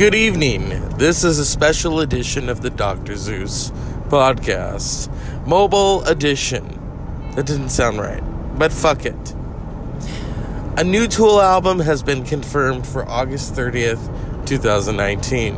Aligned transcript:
Good 0.00 0.14
evening. 0.14 0.70
This 0.96 1.24
is 1.24 1.38
a 1.38 1.44
special 1.44 2.00
edition 2.00 2.48
of 2.48 2.62
the 2.62 2.70
Dr. 2.70 3.16
Zeus 3.16 3.70
podcast. 4.08 5.10
Mobile 5.46 6.02
edition. 6.04 6.64
That 7.34 7.44
didn't 7.44 7.68
sound 7.68 7.98
right, 7.98 8.22
but 8.58 8.72
fuck 8.72 9.04
it. 9.04 9.34
A 10.78 10.84
new 10.84 11.06
Tool 11.06 11.38
album 11.38 11.80
has 11.80 12.02
been 12.02 12.24
confirmed 12.24 12.86
for 12.86 13.06
August 13.06 13.52
30th, 13.52 14.00
2019. 14.46 15.56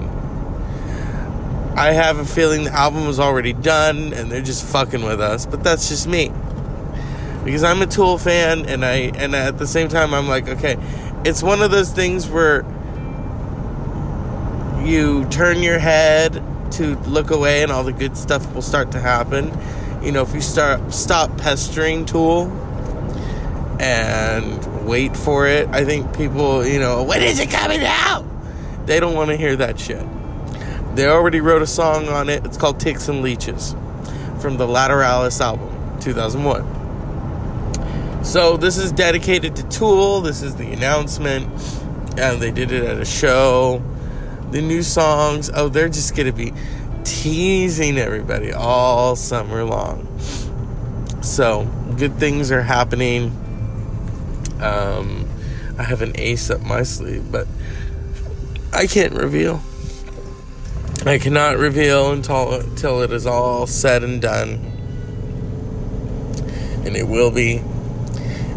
I 1.77 1.93
have 1.93 2.19
a 2.19 2.25
feeling 2.25 2.65
the 2.65 2.73
album 2.73 3.07
was 3.07 3.21
already 3.21 3.53
done 3.53 4.13
and 4.13 4.29
they're 4.29 4.43
just 4.43 4.67
fucking 4.67 5.05
with 5.05 5.21
us, 5.21 5.47
but 5.47 5.63
that's 5.63 5.89
just 5.89 6.09
me. 6.09 6.33
Because 7.45 7.63
I'm 7.63 7.81
a 7.81 7.87
Tool 7.87 8.19
fan 8.19 8.67
and 8.67 8.85
I 8.85 9.13
and 9.15 9.37
at 9.37 9.59
the 9.59 9.69
same 9.69 9.87
time 9.87 10.13
I'm 10.13 10.27
like, 10.27 10.49
okay, 10.49 10.79
it's 11.25 11.45
one 11.45 11.63
of 11.63 11.71
those 11.71 11.93
things 11.93 12.29
where 12.29 12.65
you 14.87 15.25
turn 15.27 15.63
your 15.63 15.79
head 15.79 16.43
to 16.73 16.97
look 17.01 17.31
away 17.31 17.63
and 17.63 17.71
all 17.71 17.85
the 17.85 17.93
good 17.93 18.17
stuff 18.17 18.53
will 18.55 18.63
start 18.63 18.93
to 18.93 19.01
happen. 19.01 19.53
You 20.03 20.13
know, 20.13 20.23
if 20.23 20.35
you 20.35 20.41
start 20.41 20.93
stop 20.93 21.37
pestering 21.39 22.07
Tool 22.07 22.51
and 23.79 24.87
wait 24.87 25.17
for 25.17 25.47
it, 25.47 25.69
I 25.69 25.85
think 25.85 26.17
people, 26.17 26.67
you 26.67 26.81
know, 26.81 27.05
when 27.05 27.23
is 27.23 27.39
it 27.41 27.51
coming 27.51 27.85
out? 27.85 28.25
They 28.87 29.01
don't 29.01 29.15
want 29.15 29.31
to 29.31 29.37
hear 29.37 29.57
that 29.57 29.79
shit. 29.79 30.05
They 30.95 31.07
already 31.07 31.41
wrote 31.41 31.63
a 31.63 31.67
song 31.67 32.09
on 32.09 32.29
it. 32.29 32.45
It's 32.45 32.57
called 32.57 32.81
Ticks 32.81 33.09
and 33.09 33.23
Leeches 33.23 33.75
from 34.41 34.57
the 34.57 34.67
Lateralus 34.67 35.41
album, 35.41 36.01
2001. 36.01 38.25
So 38.25 38.57
this 38.57 38.77
is 38.77 38.93
dedicated 38.93 39.57
to 39.57 39.69
Tool. 39.69 40.21
This 40.21 40.43
is 40.43 40.57
the 40.57 40.73
announcement. 40.73 41.49
And 42.19 42.43
they 42.43 42.51
did 42.51 42.73
it 42.73 42.85
at 42.85 42.99
a 42.99 43.05
show 43.05 43.83
the 44.53 44.63
new 44.63 44.83
songs. 44.83 45.51
Oh, 45.53 45.69
they're 45.69 45.89
just 45.89 46.15
going 46.15 46.27
to 46.27 46.33
be 46.33 46.53
teasing 47.05 47.99
everybody 47.99 48.53
all 48.53 49.17
summer 49.17 49.65
long. 49.65 50.07
So, 51.23 51.65
good 51.97 52.17
things 52.17 52.53
are 52.53 52.63
happening. 52.63 53.31
Um, 54.61 55.29
I 55.79 55.83
have 55.83 56.03
an 56.03 56.13
ace 56.17 56.51
up 56.51 56.61
my 56.61 56.83
sleeve, 56.83 57.33
but 57.33 57.49
I 58.73 58.87
can't 58.87 59.15
reveal. 59.15 59.63
I 61.07 61.19
cannot 61.19 61.59
reveal 61.59 62.13
until, 62.13 62.53
until 62.61 63.03
it 63.03 63.11
is 63.11 63.27
all 63.27 63.67
said 63.67 64.05
and 64.05 64.21
done. 64.21 64.71
And 66.85 66.97
it 66.97 67.09
will 67.09 67.31
be. 67.31 67.57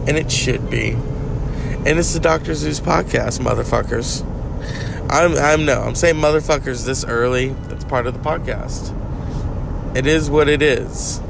And 0.08 0.18
it 0.18 0.32
should 0.32 0.70
be. 0.70 0.92
And 0.92 2.00
it's 2.00 2.14
the 2.14 2.20
Dr. 2.20 2.54
Zeus 2.54 2.80
podcast, 2.80 3.40
motherfuckers. 3.40 4.24
I'm 5.10 5.36
I'm 5.36 5.66
no, 5.66 5.82
I'm 5.82 5.96
saying 5.96 6.16
motherfuckers 6.16 6.86
this 6.86 7.06
early. 7.06 7.50
That's 7.68 7.84
part 7.84 8.08
of 8.08 8.14
the 8.14 8.20
podcast. 8.20 8.92
It 9.96 10.08
is 10.08 10.30
what 10.30 10.50
it 10.50 10.62
is. 10.62 11.22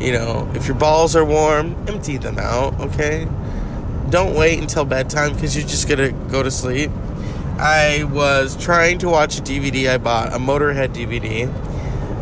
You 0.00 0.12
know, 0.12 0.50
if 0.54 0.68
your 0.68 0.76
balls 0.76 1.16
are 1.16 1.24
warm, 1.24 1.74
empty 1.88 2.18
them 2.18 2.38
out, 2.38 2.78
okay? 2.80 3.28
Don't 4.10 4.36
wait 4.36 4.60
until 4.60 4.84
bedtime 4.84 5.34
because 5.34 5.56
you're 5.56 5.66
just 5.66 5.88
gonna 5.88 6.12
go 6.12 6.42
to 6.42 6.50
sleep. 6.50 6.90
I 7.58 8.04
was 8.04 8.56
trying 8.56 8.98
to 8.98 9.08
watch 9.08 9.38
a 9.38 9.42
DVD 9.42 9.90
I 9.90 9.98
bought, 9.98 10.32
a 10.32 10.38
Motorhead 10.38 10.94
DVD 10.94 11.52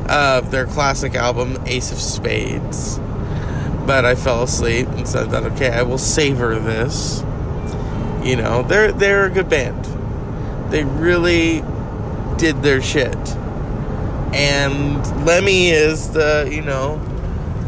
of 0.09 0.51
their 0.51 0.65
classic 0.65 1.15
album 1.15 1.63
Ace 1.67 1.93
of 1.93 1.99
Spades. 1.99 2.99
But 3.87 4.07
I 4.07 4.15
fell 4.15 4.43
asleep 4.43 4.89
and 4.89 5.07
said 5.07 5.31
that 5.33 5.45
okay, 5.53 5.69
I 5.69 5.83
will 5.83 5.99
savor 5.99 6.59
this. 6.59 7.23
You 8.25 8.37
know, 8.37 8.63
they're 8.63 8.91
they're 8.91 9.27
a 9.27 9.31
good 9.31 9.51
band 9.51 9.87
they 10.71 10.85
really 10.85 11.63
did 12.37 12.63
their 12.63 12.83
shit. 12.83 13.17
And 14.35 15.25
Lemmy 15.25 15.71
is 15.71 16.11
the, 16.11 16.49
you 16.51 16.63
know, 16.63 17.01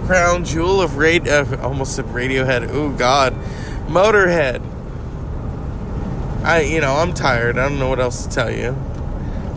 crown 0.06 0.44
jewel 0.44 0.81
of 0.81 0.97
radio. 0.97 1.42
Uh, 1.42 1.60
almost 1.62 1.97
said 1.97 2.06
Radiohead. 2.06 2.69
Oh 2.70 2.91
God, 2.91 3.34
Motorhead. 3.86 4.62
I, 6.44 6.62
you 6.62 6.81
know, 6.81 6.94
I'm 6.97 7.12
tired. 7.14 7.59
I 7.59 7.69
don't 7.69 7.78
know 7.78 7.88
what 7.88 8.00
else 8.00 8.26
to 8.26 8.32
tell 8.32 8.50
you. 8.50 8.76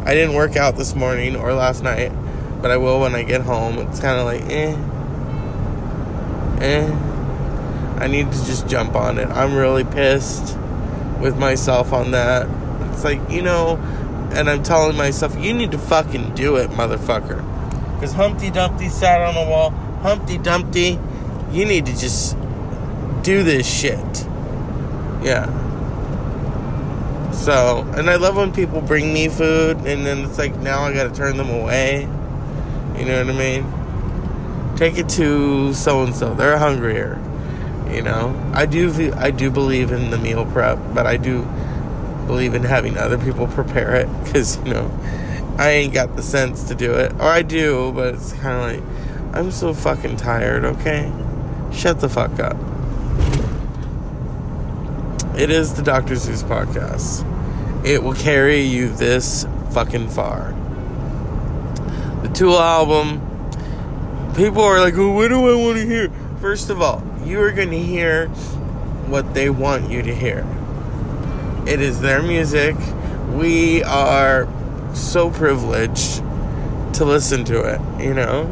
I 0.03 0.13
didn't 0.13 0.34
work 0.34 0.56
out 0.56 0.78
this 0.78 0.96
morning 0.96 1.35
or 1.35 1.53
last 1.53 1.84
night, 1.84 2.12
but 2.62 2.72
I 2.72 2.78
will 2.78 3.00
when 3.00 3.16
I 3.16 3.23
get 3.23 3.41
home. 3.41 3.78
It's 3.78 4.00
kind 4.00 4.19
of 4.19 4.25
like, 4.25 4.41
eh, 4.50 4.75
eh. 6.59 7.08
I 8.00 8.08
need 8.08 8.31
to 8.31 8.46
just 8.46 8.68
jump 8.68 8.96
on 8.96 9.19
it. 9.19 9.28
I'm 9.28 9.53
really 9.53 9.84
pissed 9.84 10.58
with 11.22 11.38
myself 11.38 11.94
on 11.94 12.12
that. 12.12 12.47
It's 13.01 13.06
like, 13.06 13.31
you 13.31 13.41
know, 13.41 13.78
and 14.35 14.47
I'm 14.47 14.62
telling 14.62 14.95
myself, 14.95 15.35
you 15.35 15.56
need 15.56 15.72
to 15.72 15.79
fucking 15.79 16.35
do 16.35 16.57
it, 16.57 16.69
motherfucker. 16.69 17.44
Because 17.95 18.13
Humpty 18.13 18.51
Dumpty 18.51 18.89
sat 18.89 19.22
on 19.22 19.34
the 19.34 19.50
wall. 19.50 19.72
Humpty 20.03 20.38
Dumpty, 20.38 21.00
you 21.51 21.66
need 21.66 21.88
to 21.88 21.97
just 21.97 22.38
do 23.23 23.41
this 23.41 23.67
shit. 23.67 23.97
Yeah. 25.23 25.47
So, 27.31 27.91
and 27.97 28.07
I 28.07 28.17
love 28.17 28.35
when 28.35 28.53
people 28.53 28.81
bring 28.81 29.11
me 29.11 29.29
food, 29.29 29.78
and 29.78 30.06
then 30.06 30.25
it's 30.25 30.38
like 30.38 30.56
now 30.57 30.84
I 30.84 30.94
gotta 30.94 31.09
turn 31.09 31.38
them 31.38 31.50
away. 31.50 32.01
You 33.00 33.06
know 33.06 33.25
what 33.25 33.34
I 33.34 33.38
mean? 33.38 34.75
Take 34.78 35.00
it 35.00 35.09
to 35.09 35.73
so 35.73 36.03
and 36.03 36.16
so. 36.16 36.35
They're 36.35 36.59
hungrier. 36.59 37.19
You 37.90 38.03
know, 38.03 38.40
I 38.53 38.67
do. 38.67 39.11
I 39.16 39.31
do 39.31 39.50
believe 39.50 39.91
in 39.91 40.11
the 40.11 40.19
meal 40.19 40.45
prep, 40.45 40.78
but 40.94 41.07
I 41.07 41.17
do 41.17 41.47
believe 42.31 42.53
in 42.53 42.64
having 42.64 42.97
other 42.97 43.18
people 43.18 43.46
prepare 43.46 43.94
it 43.94 44.08
because, 44.24 44.56
you 44.66 44.74
know, 44.74 44.90
I 45.58 45.72
ain't 45.72 45.94
got 45.94 46.16
the 46.16 46.24
sense 46.24 46.64
to 46.69 46.75
do 46.75 46.94
it. 46.94 47.12
Or 47.16 47.24
I 47.24 47.42
do, 47.42 47.92
but 47.92 48.14
it's 48.14 48.31
kind 48.31 48.80
of 48.80 48.86
like, 48.86 49.36
I'm 49.36 49.52
so 49.52 49.74
fucking 49.74 50.16
tired, 50.16 50.64
okay? 50.64 51.12
Shut 51.74 52.00
the 52.00 52.08
fuck 52.08 52.40
up. 52.40 52.56
It 55.38 55.50
is 55.50 55.74
the 55.74 55.81
Dr. 55.81 56.16
Zeus 56.16 56.41
podcast. 56.41 57.28
It 57.86 58.02
will 58.02 58.16
carry 58.16 58.62
you 58.62 58.88
this 58.94 59.46
fucking 59.72 60.08
far. 60.08 60.53
The 62.22 62.30
Tool 62.30 62.58
album, 62.58 63.20
people 64.36 64.62
are 64.62 64.80
like, 64.80 64.94
oh, 64.94 65.12
what 65.12 65.28
do 65.28 65.52
I 65.52 65.62
want 65.62 65.80
to 65.80 65.86
hear? 65.86 66.09
First 66.40 66.70
of 66.70 66.81
all, 66.81 67.03
you 67.25 67.41
are 67.41 67.52
going 67.52 67.72
to 67.72 67.78
hear 67.78 68.30
what 69.09 69.34
they 69.34 69.50
want 69.50 69.91
you 69.91 70.02
to 70.02 70.16
hear. 70.16 70.47
It 71.67 71.79
is 71.79 72.01
their 72.01 72.22
music. 72.22 72.75
We 73.33 73.83
are 73.83 74.47
so 74.94 75.29
privileged 75.29 76.17
to 76.95 77.05
listen 77.05 77.44
to 77.45 77.61
it, 77.61 78.03
you 78.03 78.13
know? 78.13 78.45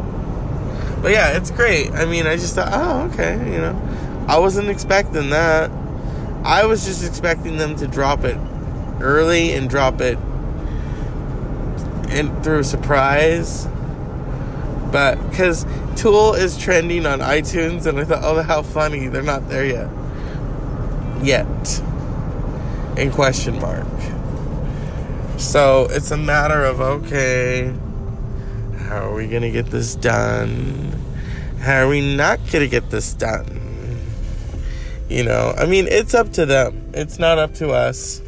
But 1.01 1.11
yeah, 1.11 1.37
it's 1.37 1.51
great. 1.51 1.91
I 1.91 2.05
mean, 2.05 2.27
I 2.27 2.35
just 2.35 2.55
thought, 2.55 2.69
oh, 2.71 3.09
okay, 3.11 3.35
you 3.51 3.57
know. 3.57 3.79
I 4.27 4.37
wasn't 4.37 4.69
expecting 4.69 5.31
that. 5.31 5.71
I 6.43 6.65
was 6.65 6.85
just 6.85 7.05
expecting 7.05 7.57
them 7.57 7.75
to 7.77 7.87
drop 7.87 8.23
it 8.23 8.37
early 9.01 9.53
and 9.53 9.69
drop 9.69 10.01
it 10.01 10.17
and 12.09 12.43
through 12.43 12.63
surprise. 12.63 13.67
But 14.91 15.15
because 15.29 15.65
Tool 15.95 16.33
is 16.33 16.57
trending 16.57 17.05
on 17.05 17.19
iTunes, 17.19 17.85
and 17.85 17.99
I 17.99 18.03
thought, 18.03 18.23
oh, 18.23 18.41
how 18.41 18.61
funny. 18.61 19.07
They're 19.07 19.21
not 19.21 19.49
there 19.49 19.65
yet. 19.65 19.89
Yet 21.21 21.83
in 22.99 23.11
question 23.11 23.59
mark. 23.59 23.87
So 25.37 25.87
it's 25.89 26.11
a 26.11 26.17
matter 26.17 26.65
of 26.65 26.81
okay, 26.81 27.73
how 28.87 29.09
are 29.09 29.13
we 29.13 29.27
gonna 29.27 29.51
get 29.51 29.67
this 29.67 29.95
done? 29.95 30.91
How 31.61 31.85
are 31.85 31.87
we 31.87 32.15
not 32.15 32.39
gonna 32.51 32.67
get 32.67 32.89
this 32.89 33.13
done? 33.13 33.55
You 35.07 35.23
know, 35.23 35.53
I 35.57 35.65
mean, 35.65 35.87
it's 35.87 36.13
up 36.13 36.33
to 36.33 36.45
them. 36.45 36.91
It's 36.93 37.17
not 37.17 37.39
up 37.39 37.53
to 37.55 37.71
us. 37.71 38.21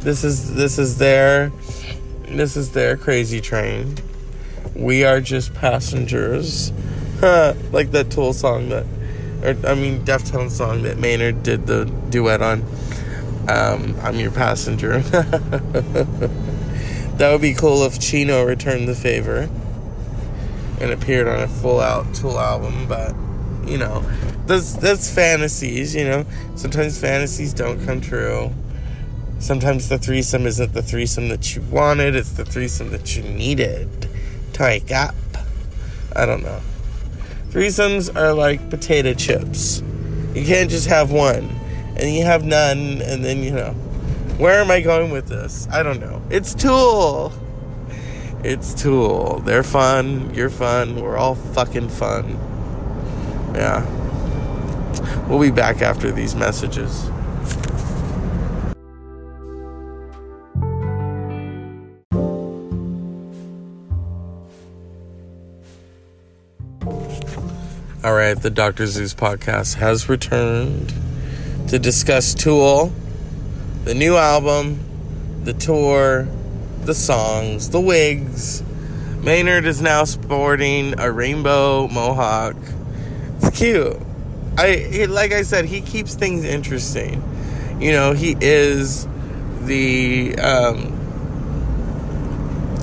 This 0.00 0.22
is 0.24 0.54
this 0.54 0.78
is 0.78 0.98
their 0.98 1.50
this 2.28 2.56
is 2.56 2.72
their 2.72 2.96
crazy 2.96 3.40
train. 3.40 3.96
We 4.74 5.04
are 5.04 5.20
just 5.20 5.54
passengers. 5.54 6.72
Like 7.72 7.92
that 7.92 8.10
Tool 8.10 8.34
song 8.34 8.68
that, 8.68 8.84
or 9.42 9.56
I 9.66 9.74
mean, 9.74 10.04
Deftones 10.04 10.50
song 10.50 10.82
that 10.82 10.98
Maynard 10.98 11.42
did 11.42 11.66
the 11.66 11.86
duet 12.10 12.42
on. 12.42 12.62
Um, 13.48 13.94
I'm 14.02 14.16
your 14.16 14.30
passenger. 14.30 14.98
that 17.18 17.30
would 17.30 17.42
be 17.42 17.52
cool 17.52 17.84
if 17.84 18.00
Chino 18.00 18.44
returned 18.44 18.88
the 18.88 18.94
favor 18.94 19.50
and 20.80 20.90
appeared 20.90 21.28
on 21.28 21.40
a 21.40 21.48
full 21.48 21.80
out 21.80 22.14
Tool 22.14 22.38
album, 22.40 22.86
but 22.88 23.14
you 23.68 23.76
know, 23.76 24.00
that's 24.46 24.72
that's 24.74 25.12
fantasies. 25.12 25.94
You 25.94 26.04
know, 26.04 26.26
sometimes 26.54 26.98
fantasies 26.98 27.52
don't 27.52 27.84
come 27.84 28.00
true. 28.00 28.50
Sometimes 29.40 29.90
the 29.90 29.98
threesome 29.98 30.46
isn't 30.46 30.72
the 30.72 30.82
threesome 30.82 31.28
that 31.28 31.54
you 31.54 31.60
wanted; 31.62 32.16
it's 32.16 32.32
the 32.32 32.46
threesome 32.46 32.90
that 32.90 33.14
you 33.14 33.22
needed 33.22 34.08
to 34.54 34.62
wake 34.62 34.90
up. 34.90 35.14
I 36.16 36.24
don't 36.24 36.42
know. 36.42 36.60
Threesomes 37.50 38.14
are 38.16 38.32
like 38.32 38.70
potato 38.70 39.12
chips. 39.12 39.82
You 40.34 40.44
can't 40.44 40.70
just 40.70 40.86
have 40.88 41.12
one 41.12 41.60
and 41.96 42.14
you 42.14 42.24
have 42.24 42.44
none, 42.44 43.02
and 43.02 43.24
then 43.24 43.42
you 43.42 43.52
know, 43.52 43.72
Where 44.38 44.60
am 44.60 44.70
I 44.70 44.80
going 44.80 45.10
with 45.10 45.28
this? 45.28 45.68
I 45.70 45.82
don't 45.82 46.00
know. 46.00 46.20
It's 46.28 46.54
Tool. 46.54 47.32
It's 48.42 48.74
Tool. 48.74 49.40
They're 49.44 49.62
fun. 49.62 50.34
You're 50.34 50.50
fun. 50.50 51.00
We're 51.00 51.16
all 51.16 51.34
fucking 51.34 51.88
fun. 51.88 52.38
Yeah. 53.54 53.86
We'll 55.28 55.40
be 55.40 55.50
back 55.50 55.82
after 55.82 56.10
these 56.10 56.34
messages. 56.34 57.08
All 68.04 68.12
right, 68.12 68.34
the 68.34 68.50
Dr. 68.50 68.86
Zeus 68.86 69.14
podcast 69.14 69.76
has 69.76 70.10
returned 70.10 70.92
to 71.74 71.80
discuss 71.80 72.34
Tool, 72.34 72.92
the 73.82 73.94
new 73.94 74.14
album, 74.14 74.78
the 75.42 75.52
tour, 75.52 76.28
the 76.82 76.94
songs, 76.94 77.70
the 77.70 77.80
wigs. 77.80 78.62
Maynard 79.24 79.66
is 79.66 79.82
now 79.82 80.04
sporting 80.04 81.00
a 81.00 81.10
rainbow 81.10 81.88
mohawk. 81.88 82.54
It's 83.38 83.58
cute. 83.58 83.96
I 84.56 85.06
like 85.08 85.32
I 85.32 85.42
said, 85.42 85.64
he 85.64 85.80
keeps 85.80 86.14
things 86.14 86.44
interesting. 86.44 87.20
You 87.80 87.90
know, 87.90 88.12
he 88.12 88.36
is 88.40 89.08
the 89.62 90.36
um, 90.38 90.92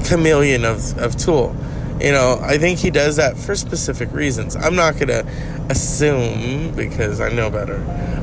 chameleon 0.04 0.66
of, 0.66 0.98
of 0.98 1.16
Tool. 1.16 1.56
You 2.02 2.12
know, 2.12 2.40
I 2.42 2.58
think 2.58 2.80
he 2.80 2.90
does 2.90 3.18
that 3.18 3.38
for 3.38 3.56
specific 3.56 4.12
reasons. 4.12 4.56
I'm 4.56 4.76
not 4.76 4.96
going 4.96 5.10
to 5.10 5.28
assume 5.70 6.76
because 6.76 7.22
I 7.22 7.30
know 7.30 7.52
better. 7.52 7.78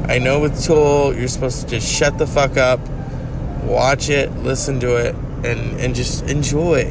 I 0.08 0.18
know 0.18 0.40
with 0.40 0.64
Tool, 0.64 1.14
you're 1.14 1.28
supposed 1.28 1.60
to 1.60 1.68
just 1.76 1.88
shut 1.88 2.18
the 2.18 2.26
fuck 2.26 2.56
up, 2.56 2.80
watch 3.62 4.08
it, 4.08 4.34
listen 4.38 4.80
to 4.80 4.96
it, 4.96 5.14
and, 5.44 5.78
and 5.80 5.94
just 5.94 6.24
enjoy. 6.24 6.88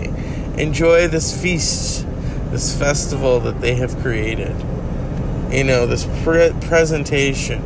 Enjoy 0.58 1.10
this 1.10 1.40
feast, 1.42 2.08
this 2.52 2.78
festival 2.78 3.42
that 3.42 3.60
they 3.60 3.76
have 3.76 3.98
created. 4.00 4.56
You 5.52 5.66
know, 5.66 5.88
this 5.88 6.06
pre- 6.24 6.54
presentation, 6.68 7.60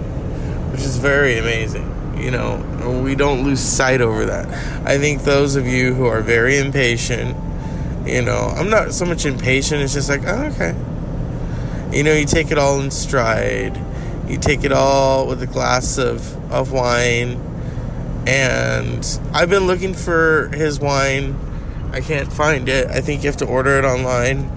which 0.72 0.82
is 0.82 0.98
very 0.98 1.38
amazing. 1.38 2.18
You 2.18 2.32
know, 2.32 3.02
we 3.04 3.14
don't 3.14 3.44
lose 3.44 3.60
sight 3.60 4.02
over 4.02 4.26
that. 4.26 4.48
I 4.88 4.98
think 4.98 5.22
those 5.24 5.56
of 5.56 5.68
you 5.68 5.94
who 5.94 6.06
are 6.06 6.22
very 6.22 6.58
impatient, 6.58 7.38
you 8.06 8.22
know, 8.22 8.54
I'm 8.56 8.70
not 8.70 8.94
so 8.94 9.06
much 9.06 9.26
impatient, 9.26 9.82
it's 9.82 9.94
just 9.94 10.10
like, 10.10 10.22
oh, 10.26 10.52
okay. 10.54 10.76
You 11.96 12.04
know, 12.04 12.14
you 12.14 12.26
take 12.26 12.52
it 12.52 12.58
all 12.58 12.80
in 12.80 12.90
stride. 12.92 13.80
You 14.28 14.38
take 14.38 14.64
it 14.64 14.72
all 14.72 15.28
with 15.28 15.42
a 15.44 15.48
glass 15.48 15.98
of, 15.98 16.52
of 16.52 16.72
wine. 16.72 17.40
And 18.26 19.20
I've 19.34 19.50
been 19.50 19.68
looking 19.68 19.94
for 19.94 20.50
his 20.54 20.80
wine. 20.80 21.36
I 21.92 22.00
can't 22.00 22.32
find 22.32 22.70
it. 22.70 22.88
I 22.88 23.02
think 23.02 23.24
you 23.24 23.30
have 23.30 23.38
to 23.38 23.46
order 23.46 23.78
it 23.78 23.84
online. 23.84 24.50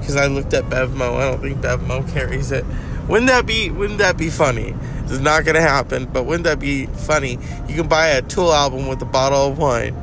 Because 0.00 0.16
I 0.16 0.26
looked 0.26 0.52
at 0.52 0.64
Bevmo. 0.64 1.16
I 1.16 1.30
don't 1.30 1.40
think 1.40 1.58
Bevmo 1.58 2.12
carries 2.12 2.50
it. 2.50 2.64
Wouldn't 3.08 3.28
that 3.28 3.46
be 3.46 3.70
wouldn't 3.70 3.98
that 3.98 4.16
be 4.16 4.30
funny? 4.30 4.74
It's 5.04 5.18
not 5.18 5.44
gonna 5.44 5.60
happen, 5.60 6.06
but 6.06 6.24
wouldn't 6.24 6.44
that 6.44 6.58
be 6.58 6.86
funny? 6.86 7.38
You 7.68 7.74
can 7.74 7.88
buy 7.88 8.08
a 8.08 8.22
Tool 8.22 8.52
album 8.52 8.86
with 8.88 9.00
a 9.02 9.06
bottle 9.06 9.48
of 9.48 9.58
wine, 9.58 9.94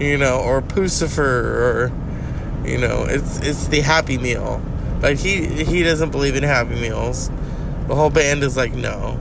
you 0.00 0.16
know, 0.16 0.40
or 0.40 0.62
Puscifer 0.62 1.18
or 1.18 1.92
you 2.64 2.78
know, 2.78 3.04
it's 3.04 3.38
it's 3.40 3.68
the 3.68 3.80
Happy 3.80 4.18
Meal. 4.18 4.62
But 5.00 5.18
he 5.18 5.46
he 5.64 5.82
doesn't 5.82 6.10
believe 6.10 6.36
in 6.36 6.42
Happy 6.42 6.74
Meals. 6.74 7.30
The 7.86 7.94
whole 7.94 8.10
band 8.10 8.42
is 8.42 8.56
like, 8.56 8.74
no, 8.74 9.18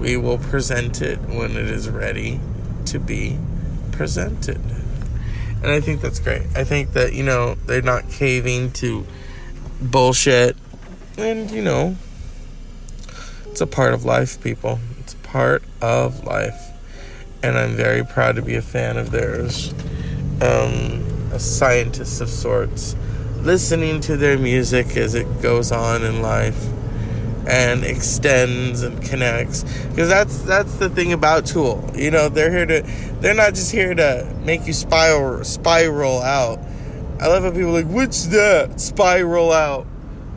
we 0.00 0.16
will 0.16 0.38
present 0.38 1.02
it 1.02 1.18
when 1.20 1.52
it 1.52 1.70
is 1.70 1.88
ready 1.88 2.40
to 2.86 2.98
be 2.98 3.38
presented. 3.92 4.60
And 5.62 5.72
I 5.72 5.80
think 5.80 6.02
that's 6.02 6.18
great. 6.18 6.42
I 6.54 6.64
think 6.64 6.92
that, 6.92 7.14
you 7.14 7.22
know, 7.22 7.54
they're 7.66 7.80
not 7.80 8.10
caving 8.10 8.72
to 8.72 9.06
bullshit. 9.80 10.56
And, 11.16 11.50
you 11.50 11.62
know, 11.62 11.96
it's 13.46 13.62
a 13.62 13.66
part 13.66 13.94
of 13.94 14.04
life, 14.04 14.42
people. 14.42 14.78
It's 15.00 15.14
a 15.14 15.18
part 15.18 15.62
of 15.80 16.24
life. 16.24 16.60
And 17.42 17.56
I'm 17.56 17.76
very 17.76 18.04
proud 18.04 18.36
to 18.36 18.42
be 18.42 18.56
a 18.56 18.62
fan 18.62 18.96
of 18.98 19.10
theirs. 19.10 19.72
Um, 20.42 21.13
a 21.34 21.40
scientist 21.40 22.20
of 22.20 22.28
sorts. 22.28 22.94
Listening 23.40 24.00
to 24.02 24.16
their 24.16 24.38
music 24.38 24.96
as 24.96 25.14
it 25.14 25.42
goes 25.42 25.72
on 25.72 26.04
in 26.04 26.22
life 26.22 26.68
and 27.46 27.84
extends 27.84 28.82
and 28.82 29.02
connects. 29.02 29.64
Because 29.88 30.08
that's 30.08 30.38
that's 30.42 30.76
the 30.76 30.88
thing 30.88 31.12
about 31.12 31.44
tool. 31.44 31.90
You 31.94 32.10
know 32.10 32.28
they're 32.28 32.50
here 32.50 32.66
to 32.66 32.82
they're 33.20 33.34
not 33.34 33.54
just 33.54 33.72
here 33.72 33.94
to 33.94 34.32
make 34.44 34.66
you 34.66 34.72
spiral 34.72 35.44
spiral 35.44 36.22
out. 36.22 36.60
I 37.20 37.26
love 37.26 37.42
how 37.42 37.50
people 37.50 37.72
like 37.72 37.86
what's 37.86 38.26
that 38.26 38.80
spiral 38.80 39.52
out? 39.52 39.86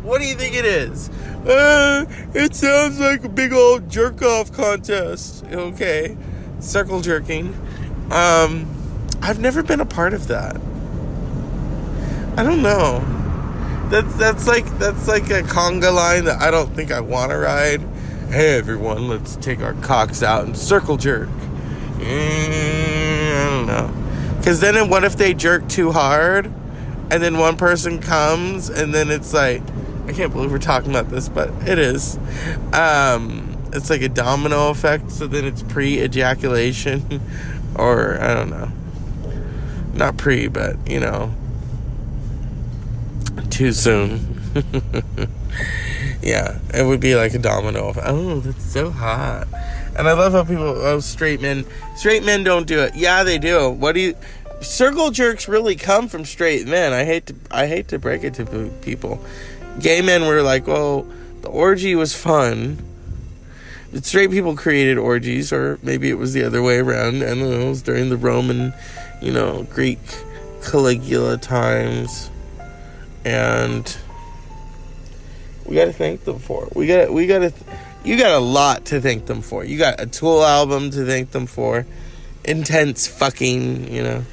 What 0.01 0.19
do 0.19 0.27
you 0.27 0.35
think 0.35 0.55
it 0.55 0.65
is? 0.65 1.09
Uh, 1.45 2.05
it 2.33 2.55
sounds 2.55 2.99
like 2.99 3.23
a 3.23 3.29
big 3.29 3.53
old 3.53 3.89
jerk 3.89 4.21
off 4.21 4.51
contest. 4.51 5.45
Okay. 5.45 6.17
Circle 6.59 7.01
jerking. 7.01 7.53
Um 8.11 8.73
i've 9.21 9.39
never 9.39 9.63
been 9.63 9.79
a 9.79 9.85
part 9.85 10.13
of 10.13 10.27
that 10.27 10.55
i 12.37 12.43
don't 12.43 12.61
know 12.61 13.17
that's 13.89 14.13
that's 14.15 14.47
like 14.47 14.65
that's 14.79 15.07
like 15.07 15.29
a 15.29 15.43
conga 15.43 15.93
line 15.93 16.25
that 16.25 16.41
I 16.41 16.51
don't 16.51 16.75
think 16.75 16.91
I 16.91 16.99
want 16.99 17.31
to 17.31 17.37
ride. 17.37 17.79
Hey 18.29 18.57
everyone, 18.57 19.07
let's 19.07 19.37
take 19.37 19.61
our 19.61 19.73
cocks 19.75 20.21
out 20.21 20.43
and 20.45 20.57
circle 20.57 20.97
jerk. 20.97 21.29
Mm, 21.99 23.31
I 23.31 23.49
don't 23.49 23.65
know. 23.65 24.37
Because 24.37 24.59
then 24.59 24.89
what 24.89 25.05
if 25.05 25.15
they 25.15 25.33
jerk 25.33 25.69
too 25.69 25.93
hard, 25.93 26.47
and 27.09 27.23
then 27.23 27.37
one 27.37 27.55
person 27.55 27.99
comes, 27.99 28.69
and 28.69 28.93
then 28.93 29.09
it's 29.09 29.33
like, 29.33 29.61
I 30.05 30.11
can't 30.11 30.33
believe 30.33 30.51
we're 30.51 30.59
talking 30.59 30.89
about 30.89 31.09
this, 31.09 31.29
but 31.29 31.49
it 31.65 31.79
is. 31.79 32.17
Um, 32.73 33.57
it's 33.71 33.89
like 33.89 34.01
a 34.01 34.09
domino 34.09 34.69
effect. 34.69 35.11
So 35.11 35.27
then 35.27 35.45
it's 35.45 35.63
pre-ejaculation, 35.63 37.21
or 37.75 38.19
I 38.19 38.33
don't 38.33 38.49
know. 38.49 38.69
Not 39.93 40.17
pre, 40.17 40.49
but 40.49 40.75
you 40.89 40.99
know 40.99 41.33
too 43.57 43.71
soon. 43.71 44.39
yeah, 46.21 46.59
it 46.71 46.85
would 46.85 46.99
be 46.99 47.15
like 47.15 47.33
a 47.33 47.39
domino. 47.39 47.91
Oh, 48.03 48.39
that's 48.39 48.63
so 48.63 48.91
hot. 48.91 49.47
And 49.97 50.07
I 50.07 50.13
love 50.13 50.33
how 50.33 50.43
people, 50.43 50.63
oh, 50.63 50.99
straight 50.99 51.41
men, 51.41 51.65
straight 51.95 52.23
men 52.23 52.43
don't 52.43 52.67
do 52.67 52.81
it. 52.81 52.95
Yeah, 52.95 53.23
they 53.23 53.39
do. 53.39 53.71
What 53.71 53.93
do 53.93 54.01
you? 54.01 54.15
Circle 54.61 55.09
jerks 55.09 55.47
really 55.47 55.75
come 55.75 56.07
from 56.07 56.23
straight 56.23 56.67
men. 56.67 56.93
I 56.93 57.03
hate 57.03 57.25
to, 57.27 57.35
I 57.49 57.65
hate 57.65 57.87
to 57.87 57.99
break 57.99 58.23
it 58.23 58.35
to 58.35 58.45
people. 58.81 59.19
Gay 59.79 60.01
men 60.03 60.27
were 60.27 60.43
like, 60.43 60.67
well, 60.67 61.07
the 61.41 61.49
orgy 61.49 61.95
was 61.95 62.15
fun. 62.15 62.77
But 63.91 64.05
straight 64.05 64.29
people 64.29 64.55
created 64.55 64.99
orgies, 64.99 65.51
or 65.51 65.79
maybe 65.81 66.11
it 66.11 66.17
was 66.19 66.33
the 66.33 66.43
other 66.43 66.61
way 66.61 66.77
around. 66.77 67.23
I 67.23 67.29
don't 67.29 67.39
know. 67.39 67.61
It 67.61 67.69
was 67.69 67.81
during 67.81 68.09
the 68.09 68.17
Roman, 68.17 68.73
you 69.19 69.33
know, 69.33 69.63
Greek 69.71 69.99
Caligula 70.63 71.37
times 71.37 72.29
and 73.27 73.97
we 75.65 75.75
got 75.75 75.85
to 75.85 75.93
thank 75.93 76.23
them 76.23 76.39
for. 76.39 76.69
We 76.73 76.87
got 76.87 77.11
we 77.11 77.27
got 77.27 77.39
to 77.39 77.53
you 78.05 78.17
got 78.17 78.31
a 78.31 78.39
lot 78.39 78.85
to 78.85 79.01
thank 79.01 79.25
them 79.25 79.41
for. 79.41 79.65
You 79.65 79.77
got 79.77 79.99
a 79.99 80.05
Tool 80.05 80.43
album 80.43 80.91
to 80.91 81.05
thank 81.05 81.31
them 81.31 81.45
for. 81.45 81.85
Intense 82.45 83.05
fucking, 83.05 83.91
you 83.93 84.01
know. 84.01 84.23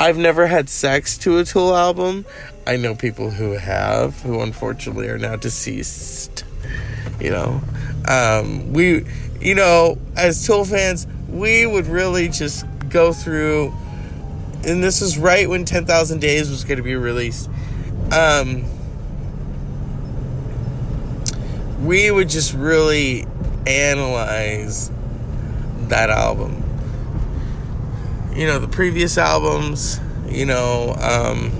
I've 0.00 0.16
never 0.16 0.46
had 0.46 0.70
sex 0.70 1.18
to 1.18 1.38
a 1.38 1.44
Tool 1.44 1.76
album. 1.76 2.24
I 2.66 2.76
know 2.76 2.94
people 2.94 3.30
who 3.30 3.52
have, 3.52 4.18
who 4.22 4.40
unfortunately 4.40 5.08
are 5.08 5.18
now 5.18 5.36
deceased. 5.36 6.44
You 7.20 7.30
know, 7.30 7.60
um, 8.08 8.72
we, 8.72 9.04
you 9.40 9.54
know, 9.54 9.98
as 10.16 10.46
Tool 10.46 10.64
fans, 10.64 11.06
we 11.28 11.66
would 11.66 11.86
really 11.86 12.28
just 12.28 12.64
go 12.88 13.12
through, 13.12 13.74
and 14.64 14.82
this 14.82 15.02
was 15.02 15.18
right 15.18 15.48
when 15.50 15.66
10,000 15.66 16.18
Days 16.18 16.48
was 16.48 16.64
going 16.64 16.78
to 16.78 16.82
be 16.82 16.96
released 16.96 17.50
um, 18.12 18.64
we 21.82 22.10
would 22.10 22.28
just 22.28 22.52
really 22.52 23.26
analyze 23.66 24.90
that 25.88 26.10
album. 26.10 26.62
You 28.34 28.46
know, 28.46 28.58
the 28.58 28.68
previous 28.68 29.18
albums, 29.18 30.00
you 30.28 30.46
know, 30.46 30.94
um, 31.00 31.50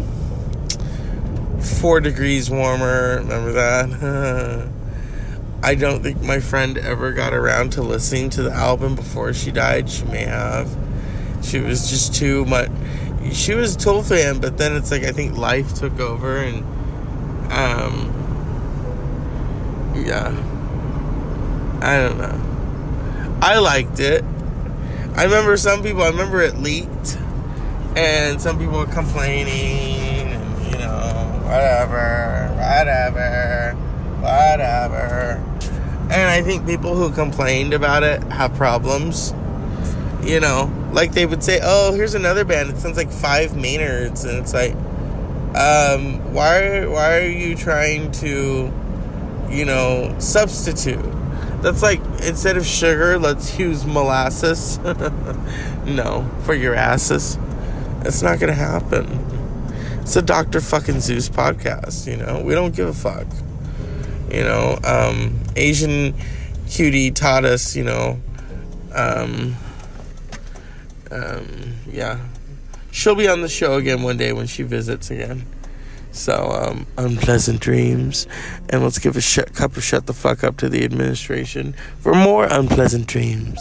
Four 1.80 2.00
Degrees 2.00 2.50
Warmer, 2.50 3.16
remember 3.18 3.52
that? 3.52 4.68
I 5.64 5.74
don't 5.74 6.02
think 6.02 6.20
my 6.22 6.40
friend 6.40 6.76
ever 6.76 7.12
got 7.12 7.32
around 7.32 7.72
to 7.72 7.82
listening 7.82 8.30
to 8.30 8.42
the 8.42 8.52
album 8.52 8.94
before 8.94 9.32
she 9.32 9.52
died. 9.52 9.88
She 9.88 10.04
may 10.04 10.24
have. 10.24 10.76
She 11.42 11.60
was 11.60 11.88
just 11.88 12.14
too 12.14 12.44
much 12.46 12.68
she 13.30 13.54
was 13.54 13.76
a 13.76 13.78
Tool 13.78 14.02
fan, 14.02 14.40
but 14.40 14.58
then 14.58 14.74
it's 14.76 14.90
like 14.90 15.04
I 15.04 15.12
think 15.12 15.36
life 15.36 15.74
took 15.74 16.00
over 16.00 16.38
and 16.38 16.64
um 17.52 18.12
yeah. 19.94 20.28
I 21.80 21.98
don't 21.98 22.18
know. 22.18 23.38
I 23.42 23.58
liked 23.58 23.98
it. 23.98 24.24
I 25.16 25.24
remember 25.24 25.56
some 25.56 25.82
people. 25.82 26.02
I 26.02 26.08
remember 26.08 26.40
it 26.40 26.58
leaked, 26.58 27.18
and 27.96 28.40
some 28.40 28.58
people 28.58 28.78
were 28.78 28.86
complaining, 28.86 30.28
and 30.28 30.64
you 30.64 30.78
know, 30.78 31.40
whatever, 31.44 32.48
whatever, 32.54 33.74
whatever. 34.20 35.44
And 36.04 36.30
I 36.30 36.40
think 36.42 36.66
people 36.66 36.94
who 36.94 37.10
complained 37.12 37.74
about 37.74 38.04
it 38.04 38.22
have 38.24 38.54
problems. 38.54 39.34
You 40.22 40.38
know, 40.38 40.66
like 40.92 41.12
they 41.12 41.26
would 41.26 41.42
say, 41.42 41.60
"Oh, 41.62 41.92
here's 41.92 42.14
another 42.14 42.44
band. 42.44 42.70
It 42.70 42.78
sounds 42.78 42.96
like 42.96 43.10
Five 43.10 43.56
Maynards," 43.56 44.24
and 44.24 44.38
it's 44.38 44.54
like, 44.54 44.74
um, 45.54 46.32
why? 46.32 46.86
Why 46.86 47.18
are 47.18 47.28
you 47.28 47.56
trying 47.56 48.12
to, 48.12 48.72
you 49.50 49.64
know, 49.64 50.14
substitute? 50.18 51.04
That's 51.62 51.82
like 51.82 52.00
instead 52.22 52.56
of 52.56 52.66
sugar, 52.66 53.18
let's 53.18 53.58
use 53.58 53.84
molasses. 53.84 54.78
no, 55.84 56.28
for 56.44 56.54
your 56.54 56.74
asses. 56.74 57.38
It's 58.04 58.22
not 58.22 58.40
gonna 58.40 58.52
happen. 58.52 59.32
It's 60.02 60.16
a 60.16 60.22
Dr. 60.22 60.60
fucking 60.60 60.98
Zeus 60.98 61.28
podcast, 61.28 62.08
you 62.08 62.16
know? 62.16 62.42
We 62.44 62.54
don't 62.54 62.74
give 62.74 62.88
a 62.88 62.92
fuck. 62.92 63.26
You 64.32 64.42
know, 64.42 64.76
um, 64.82 65.38
Asian 65.54 66.14
cutie 66.68 67.12
taught 67.12 67.44
us, 67.44 67.76
you 67.76 67.84
know, 67.84 68.20
um, 68.92 69.54
um, 71.12 71.74
yeah. 71.90 72.18
She'll 72.90 73.14
be 73.14 73.28
on 73.28 73.40
the 73.42 73.48
show 73.48 73.76
again 73.76 74.02
one 74.02 74.16
day 74.16 74.32
when 74.32 74.46
she 74.46 74.62
visits 74.62 75.10
again. 75.10 75.46
So, 76.12 76.50
um, 76.50 76.86
unpleasant 76.98 77.60
dreams. 77.60 78.26
And 78.68 78.82
let's 78.82 78.98
give 78.98 79.16
a 79.16 79.20
sh- 79.20 79.38
cup 79.54 79.76
of 79.76 79.82
shut 79.82 80.06
the 80.06 80.12
fuck 80.12 80.44
up 80.44 80.58
to 80.58 80.68
the 80.68 80.84
administration 80.84 81.74
for 82.00 82.14
more 82.14 82.44
unpleasant 82.44 83.06
dreams. 83.06 83.58